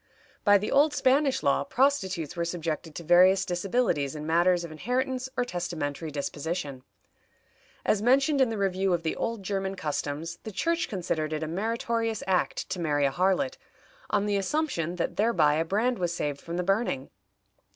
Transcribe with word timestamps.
By 0.43 0.57
the 0.57 0.71
old 0.71 0.95
Spanish 0.95 1.43
law 1.43 1.63
prostitutes 1.63 2.35
were 2.35 2.43
subjected 2.43 2.95
to 2.95 3.03
various 3.03 3.45
disabilities 3.45 4.15
in 4.15 4.25
matters 4.25 4.63
of 4.63 4.71
inheritance 4.71 5.29
or 5.37 5.45
testamentary 5.45 6.09
disposition. 6.09 6.81
As 7.85 8.01
mentioned 8.01 8.41
in 8.41 8.49
the 8.49 8.57
review 8.57 8.93
of 8.95 9.03
the 9.03 9.15
old 9.15 9.43
German 9.43 9.75
customs, 9.75 10.39
the 10.41 10.51
Church 10.51 10.89
considered 10.89 11.33
it 11.33 11.43
a 11.43 11.47
meritorious 11.47 12.23
act 12.25 12.67
to 12.71 12.79
marry 12.81 13.05
a 13.05 13.11
harlot, 13.11 13.59
on 14.09 14.25
the 14.25 14.37
assumption 14.37 14.95
that 14.95 15.17
thereby 15.17 15.53
a 15.57 15.63
brand 15.65 15.99
was 15.99 16.11
saved 16.11 16.41
from 16.41 16.57
the 16.57 16.63
burning. 16.63 17.11